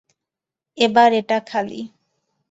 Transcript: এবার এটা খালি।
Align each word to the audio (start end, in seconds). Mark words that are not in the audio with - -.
এবার 0.77 1.09
এটা 1.13 1.37
খালি। 1.47 1.81